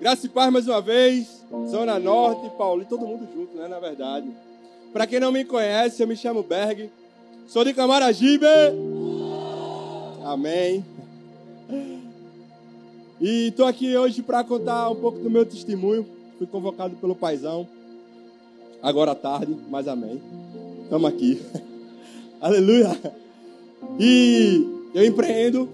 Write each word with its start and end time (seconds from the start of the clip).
Graça 0.00 0.26
e 0.26 0.28
paz 0.28 0.52
mais 0.52 0.68
uma 0.68 0.80
vez. 0.80 1.44
Zona 1.68 1.98
Norte, 1.98 2.48
Paulo, 2.56 2.82
e 2.82 2.84
todo 2.84 3.04
mundo 3.04 3.26
junto, 3.34 3.56
né? 3.56 3.66
Na 3.66 3.80
verdade. 3.80 4.30
Para 4.92 5.06
quem 5.08 5.18
não 5.18 5.32
me 5.32 5.44
conhece, 5.44 6.00
eu 6.00 6.06
me 6.06 6.16
chamo 6.16 6.42
Berg. 6.42 6.88
Sou 7.48 7.64
de 7.64 7.74
Camaragibe. 7.74 8.46
Amém. 10.24 10.84
E 13.20 13.48
estou 13.48 13.66
aqui 13.66 13.96
hoje 13.96 14.22
para 14.22 14.44
contar 14.44 14.88
um 14.88 14.96
pouco 14.96 15.18
do 15.18 15.28
meu 15.28 15.44
testemunho. 15.44 16.06
Fui 16.38 16.46
convocado 16.46 16.94
pelo 16.96 17.16
paizão. 17.16 17.66
Agora 18.80 19.10
à 19.10 19.16
tarde, 19.16 19.56
mas 19.68 19.88
amém. 19.88 20.22
Estamos 20.84 21.10
aqui. 21.10 21.42
Aleluia. 22.40 22.96
E 23.98 24.64
eu 24.94 25.04
empreendo 25.04 25.68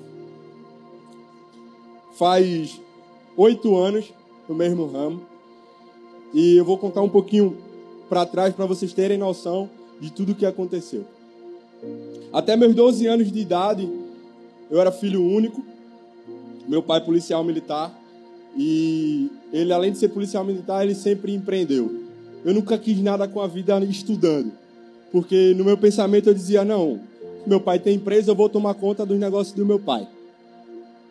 faz 2.15 2.81
oito 3.37 3.77
anos 3.77 4.13
no 4.49 4.55
mesmo 4.55 4.87
ramo. 4.87 5.23
E 6.33 6.57
eu 6.57 6.65
vou 6.65 6.79
contar 6.79 7.03
um 7.03 7.09
pouquinho 7.09 7.57
para 8.09 8.27
trás 8.27 8.55
para 8.55 8.67
vocês 8.67 8.93
terem 8.93 9.19
noção 9.19 9.71
de 10.01 10.13
tudo 10.13 10.33
o 10.33 10.35
que 10.35 10.47
aconteceu. 10.47 11.05
Até 12.33 12.57
meus 12.57 12.75
12 12.75 13.07
anos 13.07 13.31
de 13.31 13.39
idade, 13.39 13.89
eu 14.71 14.81
era 14.81 14.91
filho 14.91 15.23
único. 15.23 15.63
Meu 16.67 16.83
pai 16.83 17.01
policial 17.01 17.45
militar 17.45 17.95
e 18.57 19.31
ele 19.53 19.73
além 19.73 19.93
de 19.93 19.99
ser 19.99 20.09
policial 20.09 20.45
militar, 20.45 20.85
ele 20.85 20.95
sempre 20.95 21.35
empreendeu. 21.35 22.05
Eu 22.45 22.55
nunca 22.55 22.79
quis 22.79 23.01
nada 23.01 23.27
com 23.27 23.41
a 23.41 23.47
vida 23.47 23.79
estudando, 23.85 24.53
porque 25.11 25.55
no 25.57 25.65
meu 25.65 25.77
pensamento 25.77 26.29
eu 26.29 26.35
dizia 26.35 26.65
não, 26.65 27.01
meu 27.47 27.61
pai 27.61 27.79
tem 27.79 27.97
empresa, 27.97 28.31
eu 28.31 28.35
vou 28.35 28.49
tomar 28.49 28.75
conta 28.75 29.05
dos 29.05 29.19
negócios 29.19 29.55
do 29.55 29.65
meu 29.65 29.79
pai. 29.79 30.07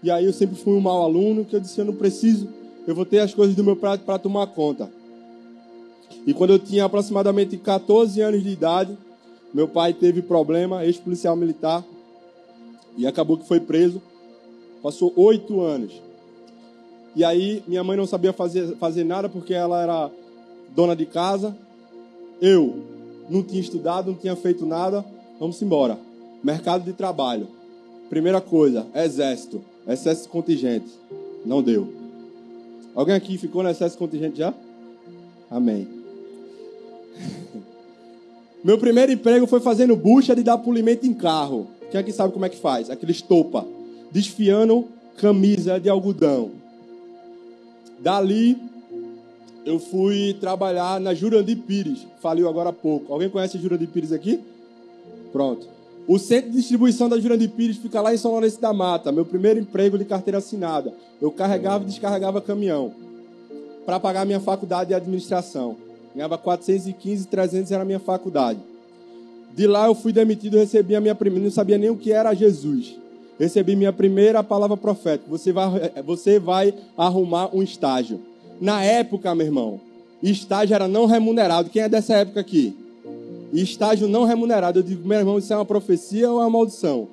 E 0.04 0.12
aí 0.12 0.26
eu 0.26 0.34
sempre 0.34 0.58
fui 0.58 0.74
um 0.74 0.82
mau 0.82 1.02
aluno, 1.02 1.46
que 1.46 1.56
eu 1.56 1.62
disse, 1.62 1.80
eu 1.80 1.86
não 1.86 1.96
preciso, 1.96 2.50
eu 2.86 2.94
vou 2.94 3.06
ter 3.06 3.20
as 3.20 3.34
coisas 3.34 3.56
do 3.56 3.64
meu 3.64 3.78
pai 3.78 3.98
para 3.98 4.20
tomar 4.20 4.48
conta. 4.48 4.92
E 6.28 6.34
quando 6.34 6.52
eu 6.52 6.60
tinha 6.60 6.84
aproximadamente 6.84 7.56
14 7.58 8.20
anos 8.22 8.44
de 8.44 8.50
idade, 8.50 8.98
meu 9.54 9.68
pai 9.68 9.94
teve 9.94 10.22
problema, 10.22 10.86
ex-policial 10.86 11.36
militar, 11.36 11.86
e 12.98 13.08
acabou 13.08 13.38
que 13.38 13.48
foi 13.48 13.60
preso. 13.60 14.02
Passou 14.82 15.14
oito 15.16 15.62
anos. 15.62 15.94
E 17.16 17.23
aí 17.23 17.64
minha 17.67 17.84
mãe 17.84 17.95
não 17.95 18.06
sabia 18.06 18.34
fazer, 18.34 18.76
fazer 18.78 19.04
nada 19.04 19.30
porque 19.30 19.54
ela 19.54 19.82
era 19.82 20.12
dona 20.76 20.95
de 20.95 21.06
casa. 21.06 21.56
Eu 22.42 22.84
não 23.30 23.42
tinha 23.42 23.62
estudado, 23.62 24.12
não 24.12 24.17
tinha 24.17 24.36
feito 24.36 24.66
nada. 24.66 25.06
Vamos 25.40 25.62
embora. 25.62 25.98
Mercado 26.44 26.84
de 26.84 26.94
trabalho. 26.94 27.48
Primeira 28.10 28.42
coisa, 28.42 28.86
exército. 28.94 29.64
Excesso 29.88 30.30
contingente. 30.30 30.92
Não 31.45 31.62
deu. 31.62 31.94
Alguém 32.95 33.16
aqui 33.16 33.38
ficou 33.38 33.64
no 33.64 33.70
excesso 33.70 33.98
contingente 33.98 34.38
já? 34.38 34.53
Amém. 35.50 35.88
Meu 38.64 38.78
primeiro 38.78 39.11
emprego 39.11 39.45
foi 39.45 39.59
fazendo 39.59 39.95
bucha 39.95 40.36
de 40.36 40.44
dar 40.44 40.58
polimento 40.58 41.06
em 41.06 41.14
carro. 41.14 41.67
Quem 41.92 42.00
aqui 42.00 42.11
sabe 42.11 42.34
como 42.34 42.45
é 42.45 42.50
que 42.50 42.58
faz? 42.58 42.89
Aquele 42.89 43.11
estopa. 43.11 43.66
Desfiando 44.11 44.88
camisa 45.17 45.80
de 45.80 45.89
algodão. 45.89 46.52
Dali, 48.00 48.58
eu 49.66 49.80
fui 49.80 50.36
trabalhar 50.39 51.00
na 51.00 51.14
Jurandir 51.14 51.58
Pires. 51.58 52.06
Faliu 52.22 52.48
agora 52.48 52.70
há 52.70 52.73
pouco. 52.73 53.11
Alguém 53.14 53.30
conhece 53.30 53.58
a 53.58 53.59
Jurandir 53.59 53.89
Pires 53.89 54.11
aqui? 54.11 54.39
Pronto. 55.31 55.67
O 56.08 56.20
centro 56.20 56.52
de 56.52 56.58
distribuição 56.58 57.08
da 57.08 57.20
Jurandir 57.20 57.50
Pires 57.50 57.78
fica 57.78 58.02
lá 58.02 58.14
em 58.14 58.18
São 58.18 58.32
Lourenço 58.32 58.59
da 58.59 58.73
Mata. 58.73 59.12
Meu 59.12 59.26
primeiro 59.26 59.59
emprego 59.59 59.98
de 59.98 60.04
carteira 60.04 60.40
assinada. 60.40 60.94
Eu 61.22 61.32
carregava 61.32 61.84
e 61.84 61.88
descarregava 61.88 62.42
caminhão 62.42 62.94
para 63.86 64.00
pagar 64.00 64.26
minha 64.26 64.40
faculdade 64.40 64.90
de 64.90 64.94
administração. 64.94 65.78
Ganhava 66.14 66.38
415, 66.38 67.28
300 67.28 67.72
era 67.72 67.84
a 67.84 67.86
minha 67.86 68.00
faculdade. 68.00 68.60
De 69.56 69.66
lá 69.68 69.86
eu 69.86 69.95
fui 69.95 70.12
demitido, 70.12 70.58
recebi 70.58 70.95
a 70.95 71.02
minha 71.02 71.16
primeira, 71.16 71.45
não 71.45 71.52
sabia 71.52 71.77
nem 71.77 71.89
o 71.89 71.95
que 71.95 72.11
era 72.11 72.33
Jesus. 72.33 72.95
Recebi 73.39 73.76
minha 73.76 73.94
primeira 73.94 74.44
palavra 74.44 74.76
profética. 74.76 75.30
Você 75.30 75.52
vai, 75.52 75.92
você 76.06 76.39
vai 76.39 76.73
arrumar 76.98 77.56
um 77.56 77.64
estágio. 77.64 78.20
Na 78.60 78.83
época, 78.83 79.33
meu 79.33 79.45
irmão, 79.45 79.80
estágio 80.22 80.76
era 80.76 80.88
não 80.88 81.06
remunerado. 81.06 81.70
Quem 81.70 81.82
é 81.82 81.89
dessa 81.89 82.16
época 82.16 82.39
aqui? 82.39 82.76
Estágio 83.61 84.08
não 84.08 84.25
remunerado. 84.25 84.80
Eu 84.80 84.83
digo, 84.83 85.08
meu 85.08 85.19
irmão, 85.19 85.37
isso 85.37 85.52
é 85.53 85.55
uma 85.55 85.65
profecia 85.65 86.30
ou 86.30 86.39
é 86.39 86.43
uma 86.43 86.49
maldição? 86.49 87.08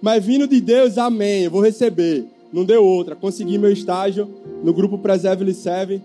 Mas 0.00 0.24
vindo 0.24 0.46
de 0.46 0.60
Deus, 0.60 0.98
amém, 0.98 1.44
eu 1.44 1.50
vou 1.50 1.62
receber. 1.62 2.24
Não 2.52 2.64
deu 2.64 2.84
outra. 2.84 3.14
Consegui 3.14 3.58
meu 3.58 3.72
estágio 3.72 4.28
no 4.62 4.72
grupo 4.72 4.98
Preserve 4.98 5.48
e 5.48 5.54
Serve. 5.54 6.02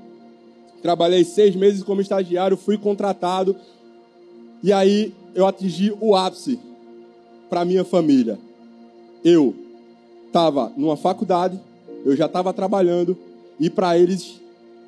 Trabalhei 0.82 1.24
seis 1.24 1.56
meses 1.56 1.84
como 1.84 2.02
estagiário, 2.02 2.56
fui 2.56 2.78
contratado. 2.78 3.56
E 4.62 4.72
aí 4.72 5.14
eu 5.34 5.46
atingi 5.46 5.94
o 6.00 6.16
ápice 6.16 6.60
para 7.50 7.66
minha 7.66 7.84
família. 7.84 8.38
Eu 9.24 9.56
estava 10.28 10.72
numa 10.78 10.96
faculdade, 10.96 11.60
eu 12.06 12.16
já 12.16 12.26
estava 12.26 12.54
trabalhando, 12.54 13.18
e 13.60 13.70
para 13.70 13.98
eles 13.98 14.40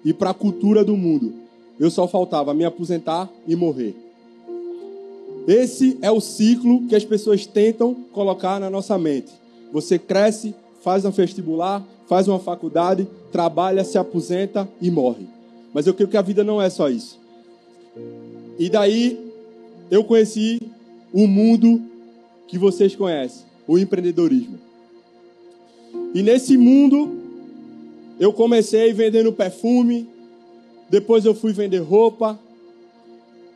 e 0.05 0.13
para 0.13 0.29
a 0.29 0.33
cultura 0.33 0.83
do 0.83 0.95
mundo, 0.95 1.33
eu 1.79 1.89
só 1.89 2.07
faltava 2.07 2.53
me 2.53 2.63
aposentar 2.63 3.29
e 3.47 3.55
morrer. 3.55 3.95
Esse 5.49 5.97
é 6.03 6.11
o 6.11 6.21
ciclo 6.21 6.85
que 6.85 6.95
as 6.95 7.03
pessoas 7.03 7.43
tentam 7.47 7.95
colocar 8.13 8.59
na 8.59 8.69
nossa 8.69 8.99
mente. 8.99 9.31
Você 9.73 9.97
cresce, 9.97 10.53
faz 10.83 11.03
um 11.05 11.09
vestibular, 11.09 11.83
faz 12.07 12.27
uma 12.27 12.37
faculdade, 12.37 13.07
trabalha, 13.31 13.83
se 13.83 13.97
aposenta 13.97 14.69
e 14.79 14.91
morre. 14.91 15.27
Mas 15.73 15.87
eu 15.87 15.95
creio 15.95 16.07
que 16.07 16.17
a 16.17 16.21
vida 16.21 16.43
não 16.43 16.61
é 16.61 16.69
só 16.69 16.87
isso. 16.87 17.19
E 18.59 18.69
daí 18.69 19.19
eu 19.89 20.03
conheci 20.03 20.61
o 21.11 21.25
mundo 21.25 21.81
que 22.47 22.59
vocês 22.59 22.95
conhecem, 22.95 23.43
o 23.67 23.79
empreendedorismo. 23.79 24.59
E 26.13 26.21
nesse 26.21 26.59
mundo 26.59 27.17
eu 28.19 28.31
comecei 28.31 28.93
vendendo 28.93 29.33
perfume, 29.33 30.07
depois 30.91 31.25
eu 31.25 31.33
fui 31.33 31.53
vender 31.53 31.79
roupa, 31.79 32.39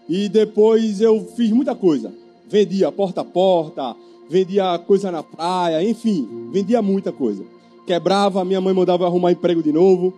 e 0.08 0.28
depois 0.30 1.02
eu 1.02 1.26
fiz 1.36 1.52
muita 1.52 1.76
coisa. 1.76 2.12
Vendia 2.48 2.92
porta 2.92 3.22
a 3.22 3.26
porta, 3.26 3.96
vendia 4.30 4.78
coisa 4.80 5.12
na 5.12 5.24
praia, 5.24 5.84
enfim, 5.84 6.50
vendia 6.52 6.82
muita 6.82 7.12
coisa. 7.12 7.44
Quebrava, 7.86 8.46
minha 8.46 8.62
mãe 8.62 8.74
mandava 8.74 9.06
arrumar 9.06 9.32
emprego 9.32 9.62
de 9.62 9.72
novo. 9.72 10.14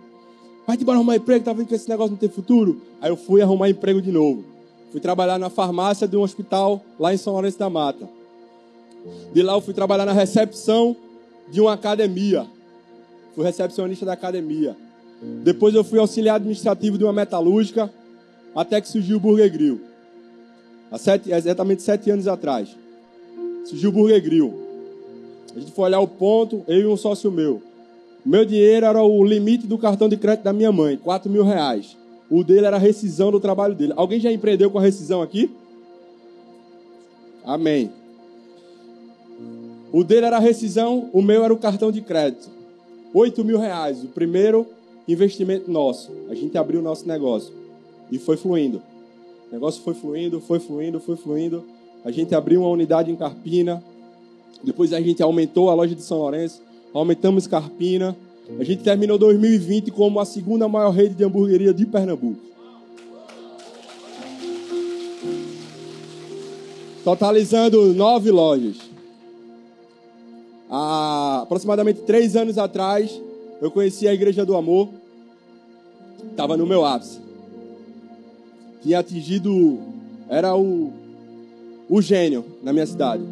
Vai 0.66 0.76
te 0.76 0.82
embora 0.82 0.98
arrumar 0.98 1.16
emprego, 1.16 1.44
tá 1.44 1.52
vendo 1.52 1.66
que 1.66 1.74
esse 1.74 1.88
negócio 1.88 2.12
não 2.12 2.18
tem 2.18 2.28
futuro? 2.28 2.80
Aí 3.00 3.10
eu 3.10 3.16
fui 3.16 3.40
arrumar 3.40 3.68
emprego 3.68 4.02
de 4.02 4.10
novo. 4.10 4.44
Fui 4.90 5.00
trabalhar 5.00 5.38
na 5.38 5.50
farmácia 5.50 6.06
de 6.06 6.16
um 6.16 6.22
hospital 6.22 6.82
lá 6.98 7.12
em 7.12 7.16
São 7.16 7.32
Lourenço 7.32 7.58
da 7.58 7.70
Mata. 7.70 8.08
De 9.32 9.42
lá 9.42 9.54
eu 9.54 9.60
fui 9.60 9.74
trabalhar 9.74 10.04
na 10.04 10.12
recepção 10.12 10.96
de 11.50 11.60
uma 11.60 11.72
academia. 11.72 12.46
Fui 13.34 13.44
recepcionista 13.44 14.04
da 14.04 14.12
academia. 14.12 14.76
Depois 15.42 15.74
eu 15.74 15.84
fui 15.84 15.98
auxiliar 15.98 16.36
administrativo 16.36 16.98
de 16.98 17.04
uma 17.04 17.12
metalúrgica 17.12 17.92
até 18.56 18.80
que 18.80 18.88
surgiu 18.88 19.18
o 19.18 19.20
Burger 19.20 19.52
Grill. 19.52 19.80
Há 20.90 20.96
sete, 20.98 21.30
exatamente 21.30 21.82
sete 21.82 22.10
anos 22.10 22.26
atrás. 22.26 22.74
Surgiu 23.66 23.90
o 23.90 23.92
Burger 23.92 24.22
Grill. 24.22 24.54
A 25.54 25.60
gente 25.60 25.72
foi 25.72 25.84
olhar 25.84 26.00
o 26.00 26.08
ponto, 26.08 26.64
eu 26.66 26.80
e 26.80 26.86
um 26.86 26.96
sócio 26.96 27.30
meu. 27.30 27.62
Meu 28.24 28.44
dinheiro 28.44 28.86
era 28.86 29.02
o 29.02 29.24
limite 29.24 29.66
do 29.66 29.78
cartão 29.78 30.08
de 30.08 30.16
crédito 30.16 30.44
da 30.44 30.52
minha 30.52 30.72
mãe, 30.72 30.96
4 30.96 31.30
mil 31.30 31.44
reais. 31.44 31.96
O 32.30 32.42
dele 32.42 32.66
era 32.66 32.76
a 32.76 32.80
rescisão 32.80 33.30
do 33.30 33.38
trabalho 33.38 33.74
dele. 33.74 33.92
Alguém 33.94 34.18
já 34.18 34.32
empreendeu 34.32 34.70
com 34.70 34.78
a 34.78 34.82
rescisão 34.82 35.22
aqui? 35.22 35.50
Amém. 37.44 37.90
O 39.92 40.02
dele 40.02 40.26
era 40.26 40.36
a 40.36 40.40
rescisão, 40.40 41.08
o 41.12 41.22
meu 41.22 41.44
era 41.44 41.54
o 41.54 41.58
cartão 41.58 41.92
de 41.92 42.00
crédito. 42.00 42.50
8 43.14 43.44
mil 43.44 43.58
reais, 43.58 44.02
o 44.02 44.08
primeiro 44.08 44.66
investimento 45.06 45.70
nosso. 45.70 46.10
A 46.28 46.34
gente 46.34 46.58
abriu 46.58 46.80
o 46.80 46.82
nosso 46.82 47.06
negócio. 47.06 47.65
E 48.10 48.18
foi 48.18 48.36
fluindo. 48.36 48.82
O 49.50 49.54
negócio 49.54 49.82
foi 49.82 49.94
fluindo, 49.94 50.40
foi 50.40 50.58
fluindo, 50.58 51.00
foi 51.00 51.16
fluindo. 51.16 51.64
A 52.04 52.10
gente 52.10 52.34
abriu 52.34 52.60
uma 52.60 52.70
unidade 52.70 53.10
em 53.10 53.16
Carpina. 53.16 53.82
Depois 54.62 54.92
a 54.92 55.00
gente 55.00 55.22
aumentou 55.22 55.70
a 55.70 55.74
loja 55.74 55.94
de 55.94 56.02
São 56.02 56.18
Lourenço. 56.18 56.62
Aumentamos 56.92 57.46
Carpina. 57.46 58.16
A 58.58 58.64
gente 58.64 58.82
terminou 58.82 59.18
2020 59.18 59.90
como 59.90 60.20
a 60.20 60.24
segunda 60.24 60.68
maior 60.68 60.90
rede 60.90 61.14
de 61.14 61.24
hamburgueria 61.24 61.74
de 61.74 61.84
Pernambuco. 61.84 62.40
Totalizando 67.04 67.94
nove 67.94 68.30
lojas. 68.30 68.76
Há 70.68 71.42
aproximadamente 71.42 72.00
três 72.00 72.34
anos 72.34 72.58
atrás, 72.58 73.20
eu 73.62 73.70
conheci 73.70 74.08
a 74.08 74.14
Igreja 74.14 74.44
do 74.44 74.56
Amor. 74.56 74.88
Estava 76.32 76.56
no 76.56 76.66
meu 76.66 76.84
ápice 76.84 77.25
tinha 78.86 79.00
atingido, 79.00 79.80
era 80.28 80.56
o, 80.56 80.92
o 81.88 82.00
gênio 82.00 82.44
na 82.62 82.72
minha 82.72 82.86
cidade. 82.86 83.24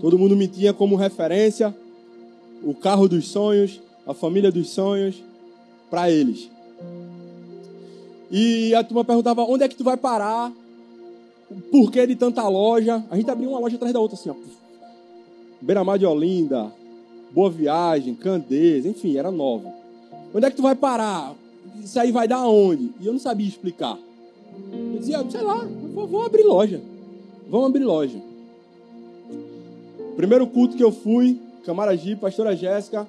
Todo 0.00 0.18
mundo 0.18 0.34
me 0.34 0.48
tinha 0.48 0.72
como 0.72 0.96
referência, 0.96 1.74
o 2.62 2.72
carro 2.74 3.06
dos 3.06 3.28
sonhos, 3.28 3.78
a 4.06 4.14
família 4.14 4.50
dos 4.50 4.70
sonhos. 4.70 5.22
para 5.90 6.10
eles. 6.10 6.50
E 8.30 8.74
a 8.74 8.82
turma 8.82 9.04
perguntava: 9.04 9.44
onde 9.44 9.64
é 9.64 9.68
que 9.68 9.76
tu 9.76 9.84
vai 9.84 9.98
parar? 9.98 10.50
Por 11.70 11.92
que 11.92 12.06
de 12.06 12.16
tanta 12.16 12.48
loja? 12.48 13.04
A 13.10 13.16
gente 13.16 13.30
abriu 13.30 13.50
uma 13.50 13.60
loja 13.60 13.76
atrás 13.76 13.92
da 13.92 14.00
outra, 14.00 14.16
assim, 14.16 14.30
ó. 14.30 14.34
Beira-Mar 15.60 15.98
de 15.98 16.06
Olinda, 16.06 16.72
Boa 17.32 17.50
Viagem, 17.50 18.14
Candeias, 18.14 18.86
enfim, 18.86 19.16
era 19.16 19.30
nova. 19.30 19.72
Onde 20.34 20.46
é 20.46 20.50
que 20.50 20.56
tu 20.56 20.62
vai 20.62 20.74
parar? 20.74 21.34
Isso 21.82 22.00
aí 22.00 22.10
vai 22.10 22.26
dar 22.26 22.46
onde? 22.46 22.90
E 23.00 23.06
eu 23.06 23.12
não 23.12 23.20
sabia 23.20 23.46
explicar. 23.46 23.98
Eu 24.92 24.98
dizia, 24.98 25.24
sei 25.30 25.42
lá, 25.42 25.66
vou 25.94 26.22
abrir 26.22 26.44
loja. 26.44 26.80
Vamos 27.48 27.66
abrir 27.66 27.84
loja. 27.84 28.18
Primeiro 30.16 30.46
culto 30.46 30.76
que 30.76 30.84
eu 30.84 30.92
fui, 30.92 31.40
Camaragibe, 31.64 32.20
pastora 32.20 32.54
Jéssica, 32.54 33.08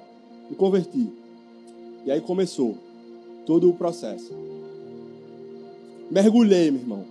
me 0.50 0.56
converti. 0.56 1.08
E 2.04 2.10
aí 2.10 2.20
começou 2.20 2.76
todo 3.44 3.68
o 3.68 3.74
processo. 3.74 4.32
Mergulhei, 6.10 6.70
meu 6.70 6.80
irmão. 6.80 7.04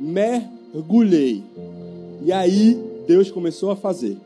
Mergulhei. 0.00 1.42
E 2.22 2.32
aí 2.32 2.80
Deus 3.06 3.30
começou 3.30 3.70
a 3.70 3.76
fazer. 3.76 4.16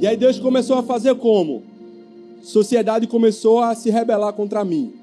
E 0.00 0.06
aí 0.06 0.16
Deus 0.16 0.38
começou 0.38 0.76
a 0.76 0.82
fazer 0.82 1.14
como? 1.16 1.62
Sociedade 2.42 3.06
começou 3.06 3.60
a 3.60 3.74
se 3.74 3.90
rebelar 3.90 4.32
contra 4.32 4.64
mim. 4.64 4.94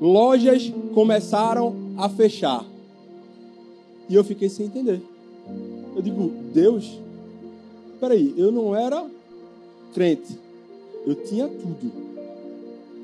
Lojas 0.00 0.72
começaram 0.94 1.74
a 1.96 2.08
fechar. 2.08 2.64
E 4.08 4.14
eu 4.14 4.22
fiquei 4.22 4.48
sem 4.48 4.66
entender. 4.66 5.00
Eu 5.94 6.02
digo, 6.02 6.28
Deus, 6.52 6.98
peraí, 7.98 8.34
eu 8.36 8.52
não 8.52 8.76
era 8.76 9.04
crente. 9.94 10.38
Eu 11.06 11.14
tinha 11.14 11.48
tudo. 11.48 11.92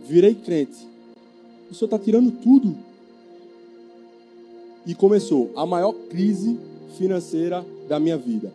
Virei 0.07 0.35
crente. 0.35 0.87
O 1.71 1.75
senhor 1.75 1.87
está 1.87 1.99
tirando 1.99 2.31
tudo. 2.31 2.77
E 4.87 4.95
começou 4.95 5.51
a 5.57 5.65
maior 5.65 5.93
crise 6.11 6.59
financeira 6.99 7.65
da 7.89 7.99
minha 7.99 8.19
vida. 8.19 8.53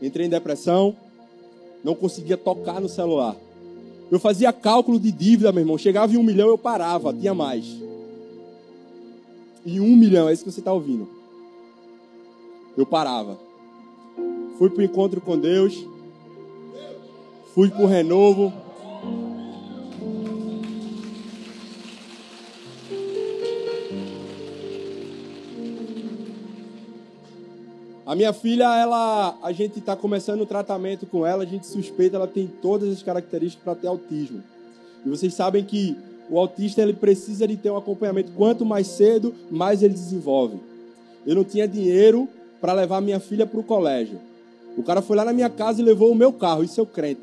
Entrei 0.00 0.26
em 0.26 0.30
depressão, 0.30 0.96
não 1.82 1.94
conseguia 1.94 2.36
tocar 2.36 2.80
no 2.80 2.88
celular. 2.88 3.36
Eu 4.10 4.18
fazia 4.18 4.52
cálculo 4.52 4.98
de 4.98 5.12
dívida, 5.12 5.52
meu 5.52 5.62
irmão. 5.62 5.78
Chegava 5.78 6.12
em 6.12 6.16
um 6.16 6.22
milhão, 6.22 6.48
eu 6.48 6.58
parava, 6.58 7.12
tinha 7.12 7.34
mais. 7.34 7.66
E 9.64 9.80
um 9.80 9.94
milhão, 9.94 10.28
é 10.28 10.32
isso 10.32 10.44
que 10.44 10.50
você 10.50 10.60
está 10.60 10.72
ouvindo. 10.72 11.08
Eu 12.76 12.86
parava. 12.86 13.38
Fui 14.58 14.70
para 14.70 14.80
o 14.80 14.84
encontro 14.84 15.20
com 15.20 15.38
Deus. 15.38 15.86
Fui 17.54 17.68
para 17.68 17.82
o 17.82 17.86
renovo. 17.86 18.52
A 28.08 28.14
minha 28.14 28.32
filha, 28.32 28.74
ela, 28.74 29.36
a 29.42 29.52
gente 29.52 29.80
está 29.80 29.94
começando 29.94 30.40
o 30.40 30.46
tratamento 30.46 31.04
com 31.04 31.26
ela, 31.26 31.42
a 31.42 31.46
gente 31.46 31.66
suspeita, 31.66 32.16
ela 32.16 32.26
tem 32.26 32.46
todas 32.46 32.90
as 32.90 33.02
características 33.02 33.62
para 33.62 33.74
ter 33.74 33.86
autismo. 33.86 34.42
E 35.04 35.10
vocês 35.10 35.34
sabem 35.34 35.62
que 35.62 35.94
o 36.30 36.38
autista 36.38 36.80
ele 36.80 36.94
precisa 36.94 37.46
de 37.46 37.54
ter 37.58 37.70
um 37.70 37.76
acompanhamento. 37.76 38.32
Quanto 38.32 38.64
mais 38.64 38.86
cedo, 38.86 39.34
mais 39.50 39.82
ele 39.82 39.92
desenvolve. 39.92 40.58
Eu 41.26 41.34
não 41.34 41.44
tinha 41.44 41.68
dinheiro 41.68 42.26
para 42.62 42.72
levar 42.72 43.02
minha 43.02 43.20
filha 43.20 43.46
para 43.46 43.60
o 43.60 43.62
colégio. 43.62 44.18
O 44.74 44.82
cara 44.82 45.02
foi 45.02 45.14
lá 45.14 45.26
na 45.26 45.34
minha 45.34 45.50
casa 45.50 45.82
e 45.82 45.84
levou 45.84 46.10
o 46.10 46.14
meu 46.14 46.32
carro, 46.32 46.64
isso 46.64 46.80
é 46.80 46.82
o 46.82 46.86
crente. 46.86 47.20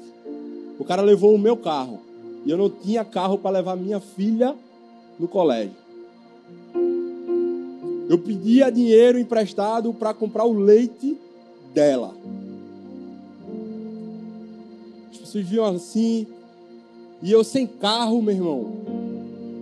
O 0.78 0.86
cara 0.86 1.02
levou 1.02 1.34
o 1.34 1.40
meu 1.40 1.58
carro. 1.58 2.00
E 2.46 2.52
eu 2.52 2.60
não 2.60 2.70
tinha 2.70 3.04
carro 3.04 3.40
para 3.40 3.50
levar 3.50 3.76
minha 3.76 4.00
filha 4.00 4.56
no 5.20 5.28
colégio. 5.28 5.85
Eu 8.08 8.18
pedia 8.18 8.72
dinheiro 8.72 9.20
emprestado 9.20 9.94
para 9.94 10.14
comprar 10.14 10.46
o 10.46 10.54
leite 10.54 11.18
dela. 11.74 12.16
As 15.12 15.18
pessoas 15.18 15.46
viam 15.48 15.66
assim, 15.66 16.28
e 17.22 17.32
eu 17.32 17.44
sem 17.44 17.66
carro, 17.66 18.22
meu 18.22 18.36
irmão. 18.36 18.74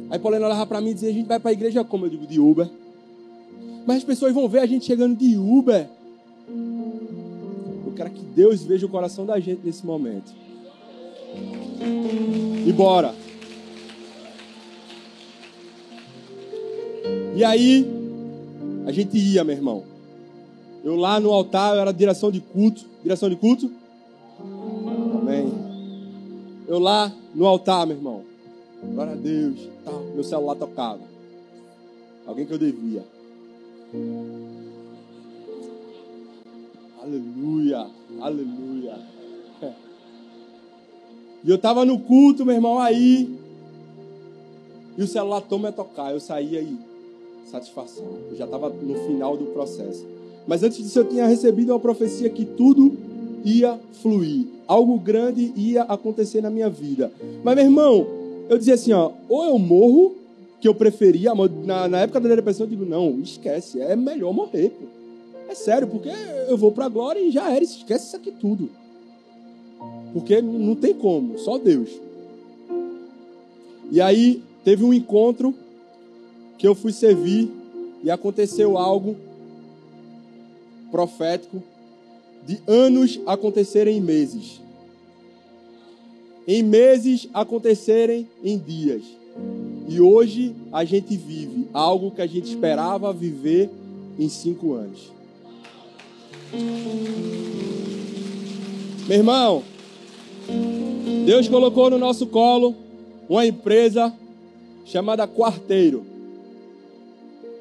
Aí 0.09 0.19
Paulina 0.19 0.45
olhava 0.45 0.65
para 0.65 0.81
mim 0.81 0.91
e 0.91 0.93
dizia: 0.93 1.09
A 1.09 1.13
gente 1.13 1.27
vai 1.27 1.39
para 1.39 1.49
a 1.49 1.53
igreja 1.53 1.83
como? 1.83 2.05
Eu 2.05 2.09
digo: 2.09 2.27
De 2.27 2.39
Uber. 2.39 2.69
Mas 3.85 3.97
as 3.97 4.03
pessoas 4.03 4.33
vão 4.33 4.47
ver 4.47 4.59
a 4.59 4.65
gente 4.65 4.85
chegando 4.85 5.17
de 5.17 5.37
Uber. 5.37 5.87
Eu 7.85 7.93
quero 7.95 8.09
que 8.11 8.21
Deus 8.21 8.63
veja 8.63 8.85
o 8.85 8.89
coração 8.89 9.25
da 9.25 9.39
gente 9.39 9.61
nesse 9.63 9.85
momento. 9.85 10.31
E 12.65 12.71
bora. 12.71 13.15
E 17.35 17.43
aí, 17.43 18.02
a 18.85 18.91
gente 18.91 19.17
ia, 19.17 19.43
meu 19.43 19.55
irmão. 19.55 19.83
Eu 20.83 20.95
lá 20.95 21.19
no 21.19 21.31
altar, 21.31 21.75
eu 21.75 21.81
era 21.81 21.93
direção 21.93 22.29
de 22.29 22.41
culto. 22.41 22.85
Direção 23.01 23.29
de 23.29 23.35
culto? 23.35 23.71
Amém. 25.17 25.53
Eu 26.67 26.79
lá 26.79 27.11
no 27.33 27.45
altar, 27.45 27.87
meu 27.87 27.95
irmão. 27.95 28.23
Glória 28.83 29.13
a 29.13 29.15
Deus. 29.15 29.69
Tá, 29.85 29.91
meu 30.13 30.23
celular 30.23 30.55
tocava. 30.55 31.01
Alguém 32.25 32.45
que 32.45 32.53
eu 32.53 32.57
devia. 32.57 33.05
Aleluia. 37.01 37.87
Aleluia. 38.21 38.97
E 41.45 41.49
eu 41.49 41.57
tava 41.57 41.83
no 41.83 41.99
culto, 41.99 42.45
meu 42.45 42.55
irmão, 42.55 42.79
aí. 42.79 43.37
E 44.97 45.03
o 45.03 45.07
celular 45.07 45.41
toma 45.41 45.67
a 45.67 45.71
tocar. 45.73 46.13
Eu 46.13 46.19
saía 46.21 46.59
aí 46.59 46.77
satisfação. 47.45 48.05
Eu 48.29 48.35
já 48.35 48.45
estava 48.45 48.69
no 48.69 48.95
final 49.05 49.37
do 49.37 49.45
processo. 49.45 50.05
Mas 50.47 50.63
antes 50.63 50.77
disso, 50.77 50.99
eu 50.99 51.05
tinha 51.05 51.25
recebido 51.27 51.71
uma 51.71 51.79
profecia 51.79 52.29
que 52.29 52.45
tudo 52.45 52.97
ia 53.45 53.79
fluir. 54.01 54.45
Algo 54.67 54.99
grande 54.99 55.53
ia 55.55 55.83
acontecer 55.83 56.41
na 56.41 56.49
minha 56.49 56.69
vida. 56.69 57.11
Mas, 57.43 57.55
meu 57.55 57.65
irmão, 57.65 58.07
eu 58.49 58.57
dizia 58.57 58.73
assim: 58.73 58.91
ó, 58.91 59.11
ou 59.29 59.45
eu 59.45 59.59
morro, 59.59 60.15
que 60.59 60.67
eu 60.67 60.73
preferia, 60.73 61.33
na, 61.65 61.87
na 61.87 61.99
época 62.01 62.19
da 62.19 62.35
depressão, 62.35 62.65
eu 62.65 62.69
digo: 62.69 62.85
não, 62.85 63.19
esquece, 63.19 63.81
é 63.81 63.95
melhor 63.95 64.33
morrer. 64.33 64.69
Pô. 64.69 64.85
É 65.49 65.55
sério, 65.55 65.87
porque 65.87 66.09
eu 66.47 66.57
vou 66.57 66.71
para 66.71 66.85
a 66.85 66.89
glória 66.89 67.19
e 67.19 67.29
já 67.29 67.51
era, 67.51 67.63
esquece 67.63 68.07
isso 68.07 68.15
aqui 68.15 68.31
tudo. 68.31 68.69
Porque 70.13 70.41
não 70.41 70.75
tem 70.75 70.93
como, 70.93 71.37
só 71.37 71.57
Deus. 71.57 71.89
E 73.91 74.01
aí 74.01 74.41
teve 74.63 74.83
um 74.83 74.93
encontro 74.93 75.53
que 76.63 76.67
eu 76.69 76.73
fui 76.73 76.93
servir 76.93 77.51
e 78.01 78.09
aconteceu 78.09 78.77
algo 78.77 79.17
profético 80.89 81.61
de 82.47 82.57
anos 82.65 83.19
acontecerem 83.25 83.97
em 83.97 84.01
meses. 84.01 84.61
Em 86.47 86.63
meses 86.63 87.27
acontecerem 87.33 88.29
em 88.41 88.57
dias. 88.57 89.03
E 89.89 89.99
hoje 89.99 90.55
a 90.71 90.85
gente 90.85 91.17
vive 91.17 91.67
algo 91.73 92.11
que 92.11 92.21
a 92.21 92.27
gente 92.27 92.47
esperava 92.47 93.11
viver 93.11 93.69
em 94.17 94.29
cinco 94.29 94.71
anos. 94.71 95.11
Meu 99.05 99.17
irmão, 99.17 99.63
Deus 101.25 101.49
colocou 101.49 101.89
no 101.89 101.97
nosso 101.97 102.25
colo 102.25 102.73
uma 103.27 103.45
empresa 103.45 104.13
chamada 104.85 105.27
Quarteiro. 105.27 106.12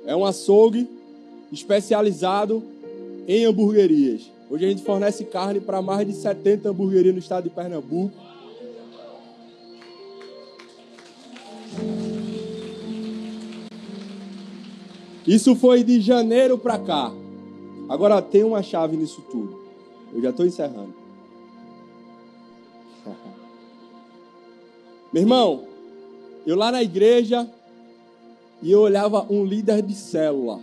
É 0.04 0.16
um 0.16 0.24
açougue 0.24 0.88
especializado 1.52 2.62
em 3.28 3.44
hamburguerias. 3.44 4.22
Hoje 4.50 4.66
a 4.66 4.68
gente 4.68 4.82
fornece 4.82 5.24
carne 5.24 5.60
para 5.60 5.80
mais 5.80 6.06
de 6.06 6.14
70 6.14 6.70
hamburguerias 6.70 7.14
no 7.14 7.20
estado 7.20 7.44
de 7.44 7.50
Pernambuco. 7.50 8.12
Isso 15.26 15.54
foi 15.54 15.84
de 15.84 16.00
janeiro 16.00 16.58
para 16.58 16.78
cá. 16.78 17.12
Agora 17.88 18.20
tem 18.20 18.42
uma 18.42 18.62
chave 18.62 18.96
nisso 18.96 19.22
tudo. 19.30 19.62
Eu 20.12 20.20
já 20.20 20.30
estou 20.30 20.44
encerrando. 20.44 20.94
Meu 25.12 25.22
irmão, 25.22 25.64
eu 26.44 26.56
lá 26.56 26.72
na 26.72 26.82
igreja, 26.82 27.48
e 28.62 28.70
eu 28.70 28.80
olhava 28.80 29.26
um 29.28 29.44
líder 29.44 29.82
de 29.82 29.94
célula. 29.94 30.60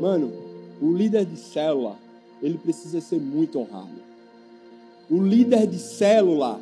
Mano, 0.00 0.32
o 0.80 0.90
líder 0.92 1.26
de 1.26 1.36
célula, 1.36 1.98
ele 2.42 2.56
precisa 2.56 3.00
ser 3.00 3.20
muito 3.20 3.58
honrado. 3.58 4.02
O 5.10 5.22
líder 5.22 5.66
de 5.66 5.78
célula, 5.78 6.58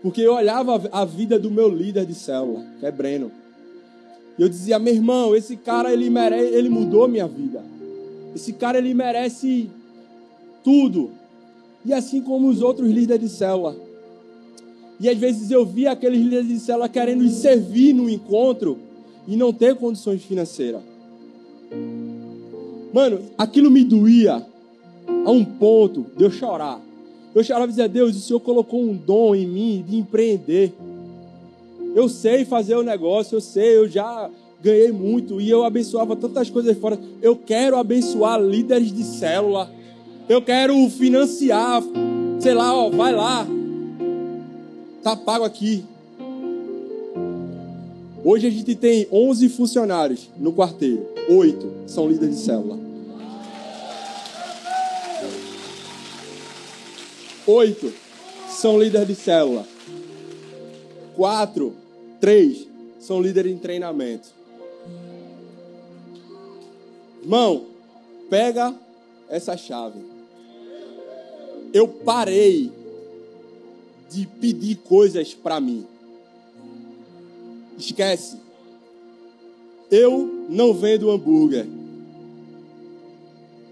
porque 0.00 0.22
eu 0.22 0.34
olhava 0.34 0.80
a 0.90 1.04
vida 1.04 1.38
do 1.38 1.50
meu 1.50 1.68
líder 1.68 2.06
de 2.06 2.14
célula, 2.14 2.64
que 2.80 2.86
é 2.86 2.90
Breno. 2.90 3.30
E 4.38 4.42
eu 4.42 4.48
dizia, 4.48 4.78
meu 4.78 4.94
irmão, 4.94 5.36
esse 5.36 5.54
cara 5.54 5.92
ele 5.92 6.08
merece, 6.08 6.54
ele 6.54 6.70
mudou 6.70 7.06
minha 7.06 7.28
vida. 7.28 7.62
Esse 8.34 8.54
cara 8.54 8.78
ele 8.78 8.94
merece 8.94 9.70
tudo. 10.64 11.10
E 11.84 11.92
assim 11.92 12.22
como 12.22 12.48
os 12.48 12.62
outros 12.62 12.88
líderes 12.90 13.30
de 13.30 13.36
célula. 13.36 13.89
E 15.00 15.08
às 15.08 15.16
vezes 15.16 15.50
eu 15.50 15.64
via 15.64 15.92
aqueles 15.92 16.20
líderes 16.20 16.48
de 16.48 16.60
célula 16.60 16.88
querendo 16.88 17.26
servir 17.30 17.94
no 17.94 18.08
encontro 18.08 18.78
e 19.26 19.34
não 19.34 19.50
ter 19.50 19.74
condições 19.74 20.22
financeiras. 20.22 20.82
Mano, 22.92 23.20
aquilo 23.38 23.70
me 23.70 23.82
doía 23.82 24.44
a 25.24 25.30
um 25.30 25.44
ponto 25.44 26.04
de 26.16 26.24
eu 26.24 26.30
chorar. 26.30 26.80
Eu 27.34 27.42
chorava 27.42 27.66
e 27.66 27.68
dizia, 27.68 27.88
Deus, 27.88 28.16
o 28.16 28.20
Senhor 28.20 28.40
colocou 28.40 28.82
um 28.82 28.94
dom 28.94 29.34
em 29.34 29.46
mim 29.46 29.84
de 29.88 29.96
empreender. 29.96 30.74
Eu 31.94 32.08
sei 32.08 32.44
fazer 32.44 32.74
o 32.74 32.82
negócio, 32.82 33.36
eu 33.36 33.40
sei, 33.40 33.76
eu 33.76 33.88
já 33.88 34.28
ganhei 34.62 34.92
muito 34.92 35.40
e 35.40 35.48
eu 35.48 35.64
abençoava 35.64 36.14
tantas 36.14 36.50
coisas 36.50 36.76
fora. 36.76 36.98
Eu 37.22 37.36
quero 37.36 37.76
abençoar 37.76 38.40
líderes 38.40 38.92
de 38.92 39.04
célula. 39.04 39.70
Eu 40.28 40.42
quero 40.42 40.74
financiar, 40.90 41.82
sei 42.38 42.54
lá, 42.54 42.74
ó, 42.74 42.90
vai 42.90 43.14
lá. 43.14 43.46
Tá 45.02 45.16
pago 45.16 45.44
aqui. 45.44 45.84
Hoje 48.22 48.46
a 48.46 48.50
gente 48.50 48.74
tem 48.74 49.08
11 49.10 49.48
funcionários 49.48 50.28
no 50.36 50.52
quarteiro. 50.52 51.06
Oito 51.30 51.72
são 51.86 52.06
líderes 52.06 52.36
de 52.36 52.42
célula. 52.42 52.78
Oito 57.46 57.92
são 58.48 58.78
líderes 58.78 59.08
de 59.08 59.14
célula. 59.14 59.66
Quatro, 61.16 61.74
três 62.20 62.68
são 62.98 63.22
líderes 63.22 63.52
em 63.52 63.58
treinamento. 63.58 64.28
Irmão, 67.22 67.64
pega 68.28 68.74
essa 69.30 69.56
chave. 69.56 69.98
Eu 71.72 71.88
parei 71.88 72.70
de 74.10 74.26
pedir 74.26 74.76
coisas 74.76 75.32
para 75.32 75.60
mim. 75.60 75.86
Esquece. 77.78 78.36
Eu 79.90 80.46
não 80.48 80.74
vendo 80.74 81.10
hambúrguer. 81.10 81.66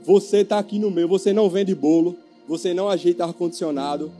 Você 0.04 0.38
está 0.38 0.58
aqui 0.58 0.78
no 0.78 0.90
meio. 0.90 1.08
Você 1.08 1.32
não 1.32 1.50
vende 1.50 1.74
bolo. 1.74 2.16
Você 2.46 2.72
não 2.72 2.88
ajeita 2.88 3.24
ar-condicionado. 3.24 4.10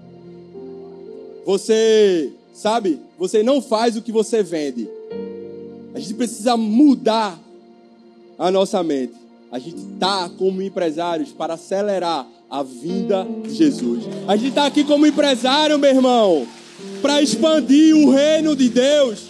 Você, 1.47 2.33
sabe? 2.53 3.01
Você 3.19 3.43
não 3.43 3.63
faz 3.63 3.97
o 3.97 4.03
que 4.03 4.13
você 4.13 4.43
vende. 4.43 4.89
A 5.95 5.99
gente 5.99 6.15
precisa 6.15 6.57
mudar 6.57 7.41
a 8.39 8.51
nossa 8.51 8.83
mente. 8.83 9.18
A 9.51 9.59
gente 9.59 9.79
está 9.95 10.31
como 10.39 10.61
empresários 10.61 11.31
para 11.33 11.55
acelerar 11.55 12.27
a 12.51 12.63
vinda 12.63 13.27
de 13.43 13.55
Jesus. 13.55 14.05
A 14.27 14.37
gente 14.37 14.51
está 14.51 14.67
aqui 14.67 14.85
como 14.85 15.07
empresário, 15.07 15.79
meu 15.79 15.91
irmão, 15.91 16.47
para 17.01 17.23
expandir 17.23 17.97
o 17.97 18.11
reino 18.11 18.55
de 18.55 18.69
Deus. 18.69 19.29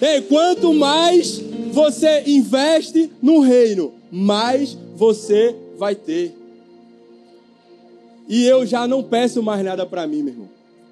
Ei, 0.00 0.20
quanto 0.22 0.72
mais 0.72 1.40
você 1.72 2.22
investe 2.26 3.10
no 3.20 3.40
reino, 3.40 3.92
mais 4.10 4.76
você 4.96 5.54
vai 5.76 5.94
ter. 5.94 6.34
E 8.28 8.44
eu 8.46 8.64
já 8.64 8.86
não 8.86 9.02
peço 9.02 9.42
mais 9.42 9.64
nada 9.64 9.84
para 9.84 10.06
mim, 10.06 10.22
meu 10.22 10.32
irmão. 10.34 10.48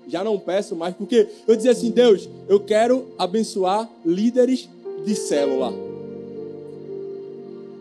Já 0.09 0.25
não 0.25 0.39
peço 0.39 0.75
mais, 0.75 0.95
porque 0.95 1.29
eu 1.47 1.55
dizia 1.55 1.71
assim: 1.71 1.91
Deus, 1.91 2.29
eu 2.49 2.59
quero 2.59 3.07
abençoar 3.17 3.89
líderes 4.05 4.69
de 5.05 5.15
célula. 5.15 5.90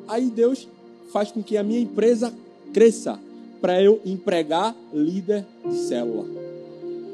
Aí 0.10 0.30
Deus 0.30 0.68
faz 1.14 1.32
com 1.32 1.42
que 1.42 1.56
a 1.56 1.64
minha 1.64 1.80
empresa 1.80 2.34
cresça 2.74 3.20
para 3.62 3.82
eu 3.82 4.02
empregar 4.04 4.76
líder 4.92 5.46
de 5.66 5.78
célula. 5.78 6.26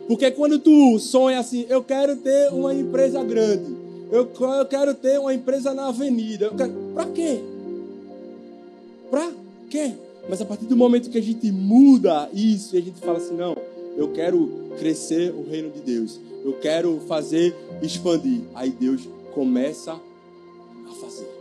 Porque 0.07 0.31
quando 0.31 0.59
tu 0.59 0.97
sonha 0.99 1.39
assim, 1.39 1.65
eu 1.67 1.83
quero 1.83 2.15
ter 2.15 2.51
uma 2.53 2.73
empresa 2.73 3.23
grande, 3.23 3.75
eu, 4.11 4.29
eu 4.39 4.65
quero 4.65 4.93
ter 4.93 5.19
uma 5.19 5.33
empresa 5.33 5.73
na 5.73 5.87
avenida, 5.87 6.51
para 6.93 7.05
quê? 7.07 7.39
Para 9.09 9.31
quê? 9.69 9.93
Mas 10.29 10.41
a 10.41 10.45
partir 10.45 10.65
do 10.65 10.75
momento 10.75 11.09
que 11.09 11.17
a 11.17 11.23
gente 11.23 11.51
muda 11.51 12.29
isso 12.33 12.75
e 12.75 12.79
a 12.79 12.81
gente 12.81 12.99
fala 12.99 13.17
assim, 13.17 13.35
não, 13.35 13.57
eu 13.97 14.09
quero 14.11 14.69
crescer 14.77 15.31
o 15.31 15.43
reino 15.49 15.71
de 15.71 15.81
Deus, 15.81 16.19
eu 16.43 16.53
quero 16.53 17.01
fazer 17.07 17.55
expandir, 17.81 18.41
aí 18.53 18.69
Deus 18.69 19.01
começa 19.33 19.93
a 19.93 20.93
fazer. 21.01 21.34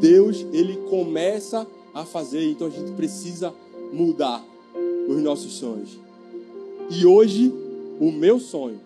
Deus, 0.00 0.46
ele 0.52 0.76
começa 0.88 1.66
a 1.94 2.04
fazer, 2.04 2.50
então 2.50 2.66
a 2.66 2.70
gente 2.70 2.92
precisa 2.92 3.52
mudar 3.92 4.44
os 5.08 5.22
nossos 5.22 5.52
sonhos. 5.54 5.98
E 6.90 7.04
hoje, 7.04 7.52
o 8.00 8.10
meu 8.10 8.38
sonho, 8.38 8.80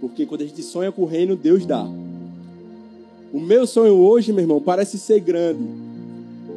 porque 0.00 0.26
quando 0.26 0.42
a 0.42 0.46
gente 0.46 0.62
sonha 0.62 0.90
com 0.90 1.02
o 1.02 1.06
reino, 1.06 1.36
Deus 1.36 1.64
dá. 1.64 1.86
O 3.32 3.40
meu 3.40 3.66
sonho 3.66 3.94
hoje, 3.94 4.32
meu 4.32 4.42
irmão, 4.42 4.60
parece 4.60 4.98
ser 4.98 5.20
grande, 5.20 5.62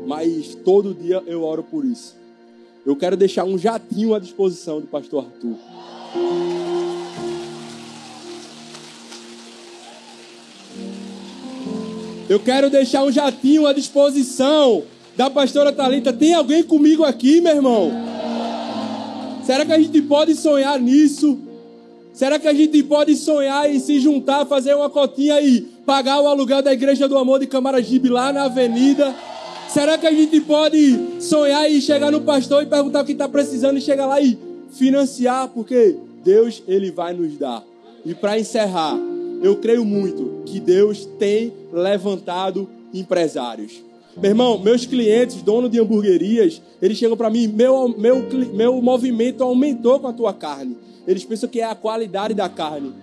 mas 0.06 0.56
todo 0.56 0.94
dia 0.94 1.24
eu 1.26 1.44
oro 1.44 1.64
por 1.64 1.86
isso. 1.86 2.16
Eu 2.86 2.96
quero 2.96 3.16
deixar 3.16 3.46
um 3.46 3.58
jatinho 3.58 4.14
à 4.14 4.20
disposição 4.20 4.82
do 4.82 4.88
pastor 4.88 5.26
Arthur. 5.26 5.56
Eu 12.28 12.40
quero 12.40 12.70
deixar 12.70 13.04
um 13.04 13.12
jatinho 13.12 13.68
à 13.68 13.74
disposição 13.74 14.84
da 15.16 15.30
pastora 15.30 15.72
Talita. 15.72 16.12
Tem 16.12 16.34
alguém 16.34 16.64
comigo 16.64 17.04
aqui, 17.04 17.40
meu 17.40 17.56
irmão? 17.56 17.92
Será 19.44 19.64
que 19.64 19.72
a 19.72 19.80
gente 19.80 20.02
pode 20.02 20.34
sonhar 20.34 20.80
nisso? 20.80 21.38
Será 22.14 22.40
que 22.40 22.48
a 22.48 22.54
gente 22.54 22.82
pode 22.82 23.16
sonhar 23.16 23.70
e 23.72 23.80
se 23.80 24.00
juntar, 24.00 24.46
fazer 24.46 24.74
uma 24.74 24.90
cotinha 24.90 25.40
e 25.40 25.62
pagar 25.86 26.20
o 26.20 26.28
aluguel 26.28 26.64
da 26.64 26.74
Igreja 26.74 27.08
do 27.08 27.18
Amor 27.18 27.40
de 27.40 27.46
Camaragibe 27.46 28.10
lá 28.10 28.34
na 28.34 28.46
avenida? 28.46 29.14
Será 29.70 29.98
que 29.98 30.08
a 30.08 30.12
gente 30.12 30.40
pode 30.42 30.98
sonhar 31.20 31.70
e 31.70 31.80
chegar 31.80 32.10
no 32.10 32.22
pastor 32.22 32.64
e 32.64 32.66
perguntar 32.66 33.02
o 33.02 33.06
que 33.06 33.12
está 33.12 33.30
precisando 33.30 33.78
e 33.78 33.82
chegar 33.82 34.08
lá 34.08 34.20
e 34.20 34.38
financiar? 34.72 35.50
Porque 35.50 35.96
Deus, 36.24 36.64
Ele 36.68 36.90
vai 36.90 37.14
nos 37.14 37.38
dar. 37.38 37.62
E 38.04 38.16
para 38.16 38.40
encerrar, 38.40 38.98
eu 39.42 39.56
creio 39.58 39.86
muito 39.86 40.44
que 40.46 40.60
Deus 40.60 41.06
tem 41.20 41.54
levantado 41.72 42.70
empresários. 42.94 43.84
Meu 44.18 44.32
irmão, 44.32 44.58
meus 44.58 44.86
clientes, 44.86 45.42
dono 45.42 45.70
de 45.70 45.80
hamburguerias, 45.80 46.62
eles 46.82 46.98
chegam 46.98 47.18
para 47.18 47.30
mim, 47.30 47.48
meu, 47.48 47.90
meu, 47.90 48.24
meu 48.54 48.82
movimento 48.82 49.44
aumentou 49.44 50.00
com 50.00 50.08
a 50.08 50.14
tua 50.14 50.34
carne. 50.34 50.78
Eles 51.06 51.26
pensam 51.26 51.50
que 51.50 51.60
é 51.60 51.66
a 51.66 51.76
qualidade 51.76 52.34
da 52.34 52.48
carne. 52.48 52.94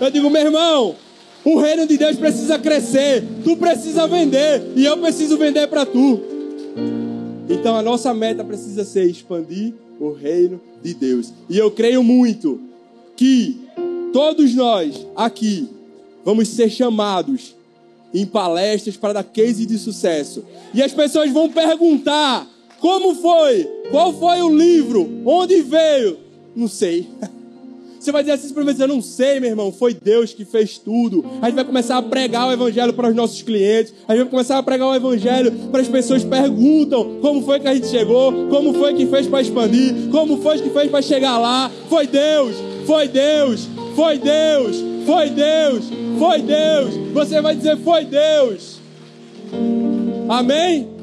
Eu 0.00 0.10
digo, 0.12 0.30
meu 0.30 0.42
irmão, 0.42 0.94
o 1.44 1.58
reino 1.58 1.86
de 1.86 1.98
Deus 1.98 2.16
precisa 2.16 2.56
crescer, 2.58 3.24
tu 3.42 3.56
precisa 3.56 4.06
vender 4.06 4.62
e 4.76 4.84
eu 4.84 4.96
preciso 4.98 5.36
vender 5.36 5.66
para 5.66 5.84
tu. 5.84 6.20
Então 7.48 7.74
a 7.74 7.82
nossa 7.82 8.14
meta 8.14 8.44
precisa 8.44 8.84
ser 8.84 9.04
expandir 9.04 9.74
o 9.98 10.12
reino 10.12 10.60
de 10.82 10.94
Deus. 10.94 11.32
E 11.48 11.58
eu 11.58 11.70
creio 11.70 12.02
muito 12.02 12.60
que 13.16 13.60
todos 14.12 14.54
nós 14.54 15.06
aqui 15.16 15.68
vamos 16.24 16.48
ser 16.48 16.70
chamados 16.70 17.54
em 18.12 18.24
palestras 18.24 18.96
para 18.96 19.14
dar 19.14 19.24
case 19.24 19.66
de 19.66 19.78
sucesso. 19.78 20.44
E 20.72 20.82
as 20.82 20.92
pessoas 20.92 21.30
vão 21.30 21.48
perguntar: 21.48 22.46
como 22.80 23.14
foi? 23.14 23.64
Qual 23.90 24.12
foi 24.12 24.40
o 24.42 24.54
livro? 24.54 25.08
Onde 25.24 25.60
veio? 25.62 26.18
Não 26.54 26.68
sei. 26.68 27.08
Você 27.98 28.12
vai 28.12 28.22
dizer 28.22 28.34
assim 28.34 28.54
para 28.54 28.64
mim, 28.64 28.74
eu 28.78 28.88
não 28.88 29.02
sei, 29.02 29.40
meu 29.40 29.50
irmão, 29.50 29.72
foi 29.72 29.92
Deus 29.94 30.32
que 30.32 30.44
fez 30.44 30.78
tudo. 30.78 31.24
A 31.42 31.46
gente 31.46 31.56
vai 31.56 31.64
começar 31.64 31.98
a 31.98 32.02
pregar 32.02 32.48
o 32.48 32.52
evangelho 32.52 32.92
para 32.92 33.08
os 33.08 33.14
nossos 33.14 33.42
clientes. 33.42 33.92
A 34.06 34.12
gente 34.12 34.22
vai 34.22 34.30
começar 34.30 34.58
a 34.58 34.62
pregar 34.62 34.88
o 34.88 34.94
evangelho 34.94 35.50
para 35.70 35.80
as 35.80 35.88
pessoas 35.88 36.22
perguntam 36.22 37.18
como 37.20 37.42
foi 37.42 37.58
que 37.60 37.68
a 37.68 37.74
gente 37.74 37.88
chegou, 37.88 38.32
como 38.48 38.72
foi 38.74 38.94
que 38.94 39.06
fez 39.06 39.26
para 39.26 39.40
expandir, 39.40 39.94
como 40.10 40.38
foi 40.38 40.60
que 40.60 40.70
fez 40.70 40.90
para 40.90 41.02
chegar 41.02 41.38
lá. 41.38 41.70
Foi 41.88 42.06
Deus, 42.06 42.54
foi 42.86 43.08
Deus, 43.08 43.68
foi 43.94 44.18
Deus, 44.18 44.84
foi 45.04 45.30
Deus, 45.30 45.84
foi 46.18 46.42
Deus. 46.42 46.94
Você 47.12 47.40
vai 47.40 47.56
dizer 47.56 47.76
foi 47.78 48.04
Deus. 48.04 48.78
Amém? 50.28 50.97